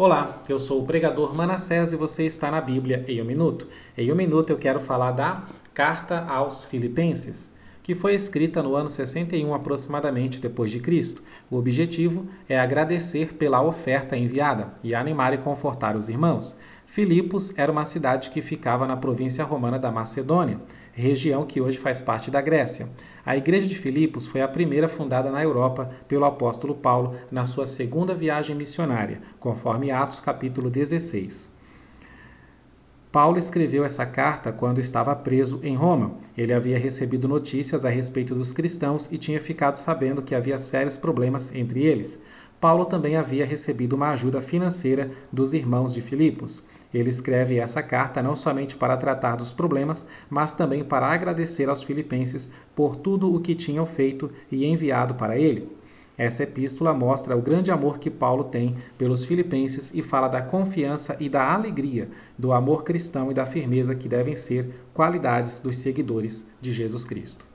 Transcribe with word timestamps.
Olá, 0.00 0.38
eu 0.48 0.60
sou 0.60 0.80
o 0.80 0.86
pregador 0.86 1.34
Manassés 1.34 1.92
e 1.92 1.96
você 1.96 2.24
está 2.24 2.52
na 2.52 2.60
Bíblia 2.60 3.04
em 3.08 3.20
um 3.20 3.24
minuto. 3.24 3.66
Em 3.96 4.12
um 4.12 4.14
minuto 4.14 4.50
eu 4.50 4.56
quero 4.56 4.78
falar 4.78 5.10
da 5.10 5.42
Carta 5.74 6.24
aos 6.28 6.64
Filipenses, 6.64 7.50
que 7.88 7.94
foi 7.94 8.14
escrita 8.14 8.62
no 8.62 8.76
ano 8.76 8.90
61 8.90 9.54
aproximadamente 9.54 10.42
depois 10.42 10.70
de 10.70 10.78
Cristo. 10.78 11.22
O 11.50 11.56
objetivo 11.56 12.26
é 12.46 12.60
agradecer 12.60 13.32
pela 13.32 13.62
oferta 13.62 14.14
enviada 14.14 14.74
e 14.84 14.94
animar 14.94 15.32
e 15.32 15.38
confortar 15.38 15.96
os 15.96 16.10
irmãos. 16.10 16.54
Filipos 16.84 17.50
era 17.56 17.72
uma 17.72 17.86
cidade 17.86 18.28
que 18.28 18.42
ficava 18.42 18.86
na 18.86 18.94
província 18.94 19.42
romana 19.42 19.78
da 19.78 19.90
Macedônia, 19.90 20.60
região 20.92 21.46
que 21.46 21.62
hoje 21.62 21.78
faz 21.78 21.98
parte 21.98 22.30
da 22.30 22.42
Grécia. 22.42 22.90
A 23.24 23.38
igreja 23.38 23.66
de 23.66 23.78
Filipos 23.78 24.26
foi 24.26 24.42
a 24.42 24.48
primeira 24.48 24.86
fundada 24.86 25.30
na 25.30 25.42
Europa 25.42 25.90
pelo 26.06 26.26
apóstolo 26.26 26.74
Paulo 26.74 27.16
na 27.30 27.46
sua 27.46 27.66
segunda 27.66 28.14
viagem 28.14 28.54
missionária, 28.54 29.22
conforme 29.40 29.90
Atos 29.90 30.20
capítulo 30.20 30.68
16. 30.68 31.56
Paulo 33.18 33.36
escreveu 33.36 33.84
essa 33.84 34.06
carta 34.06 34.52
quando 34.52 34.78
estava 34.78 35.12
preso 35.16 35.58
em 35.64 35.74
Roma. 35.74 36.12
Ele 36.36 36.52
havia 36.52 36.78
recebido 36.78 37.26
notícias 37.26 37.84
a 37.84 37.88
respeito 37.88 38.32
dos 38.32 38.52
cristãos 38.52 39.10
e 39.10 39.18
tinha 39.18 39.40
ficado 39.40 39.74
sabendo 39.74 40.22
que 40.22 40.36
havia 40.36 40.56
sérios 40.56 40.96
problemas 40.96 41.52
entre 41.52 41.84
eles. 41.84 42.16
Paulo 42.60 42.84
também 42.84 43.16
havia 43.16 43.44
recebido 43.44 43.94
uma 43.94 44.10
ajuda 44.10 44.40
financeira 44.40 45.10
dos 45.32 45.52
irmãos 45.52 45.92
de 45.92 46.00
Filipos. 46.00 46.62
Ele 46.94 47.10
escreve 47.10 47.58
essa 47.58 47.82
carta 47.82 48.22
não 48.22 48.36
somente 48.36 48.76
para 48.76 48.96
tratar 48.96 49.34
dos 49.34 49.52
problemas, 49.52 50.06
mas 50.30 50.54
também 50.54 50.84
para 50.84 51.08
agradecer 51.08 51.68
aos 51.68 51.82
filipenses 51.82 52.48
por 52.72 52.94
tudo 52.94 53.34
o 53.34 53.40
que 53.40 53.56
tinham 53.56 53.84
feito 53.84 54.30
e 54.48 54.64
enviado 54.64 55.16
para 55.16 55.36
ele. 55.36 55.76
Essa 56.18 56.42
epístola 56.42 56.92
mostra 56.92 57.36
o 57.36 57.40
grande 57.40 57.70
amor 57.70 58.00
que 58.00 58.10
Paulo 58.10 58.42
tem 58.42 58.74
pelos 58.98 59.24
filipenses 59.24 59.92
e 59.94 60.02
fala 60.02 60.26
da 60.26 60.42
confiança 60.42 61.16
e 61.20 61.28
da 61.28 61.54
alegria, 61.54 62.10
do 62.36 62.52
amor 62.52 62.82
cristão 62.82 63.30
e 63.30 63.34
da 63.34 63.46
firmeza 63.46 63.94
que 63.94 64.08
devem 64.08 64.34
ser 64.34 64.68
qualidades 64.92 65.60
dos 65.60 65.76
seguidores 65.76 66.44
de 66.60 66.72
Jesus 66.72 67.04
Cristo. 67.04 67.46